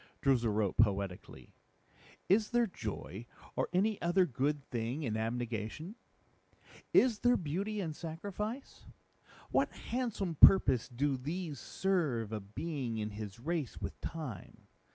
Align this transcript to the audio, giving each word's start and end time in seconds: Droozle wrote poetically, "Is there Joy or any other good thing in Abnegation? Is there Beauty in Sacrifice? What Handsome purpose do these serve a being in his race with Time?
Droozle 0.23 0.51
wrote 0.51 0.77
poetically, 0.77 1.53
"Is 2.27 2.49
there 2.49 2.65
Joy 2.65 3.27
or 3.55 3.69
any 3.71 4.01
other 4.01 4.25
good 4.25 4.63
thing 4.71 5.03
in 5.03 5.15
Abnegation? 5.15 5.93
Is 6.91 7.19
there 7.19 7.37
Beauty 7.37 7.79
in 7.79 7.93
Sacrifice? 7.93 8.87
What 9.51 9.71
Handsome 9.73 10.33
purpose 10.33 10.89
do 10.89 11.17
these 11.17 11.59
serve 11.59 12.31
a 12.31 12.39
being 12.39 12.97
in 12.97 13.11
his 13.11 13.39
race 13.39 13.79
with 13.79 14.01
Time? 14.01 14.65